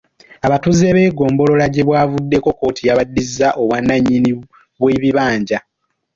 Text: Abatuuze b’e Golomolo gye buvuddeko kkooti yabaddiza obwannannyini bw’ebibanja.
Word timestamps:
Abatuuze 0.47 0.87
b’e 0.95 1.13
Golomolo 1.17 1.53
gye 1.73 1.83
buvuddeko 1.87 2.49
kkooti 2.53 2.81
yabaddiza 2.89 3.47
obwannannyini 3.61 4.29
bw’ebibanja. 4.79 5.59